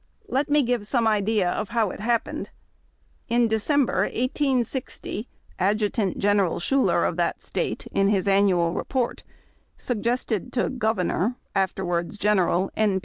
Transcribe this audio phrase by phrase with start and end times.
[0.27, 2.49] Let me give some idea of how it happened.
[3.29, 5.27] In December, 1860,
[5.59, 9.21] Ad jutant General Schoulev of that State, in his annual report,
[9.77, 12.99] sug gested to Governor (afterwards General) N.